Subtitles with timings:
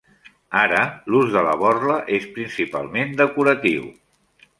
[0.59, 0.77] Ara,
[1.15, 3.85] l'ús de la borla és principalment decoratiu.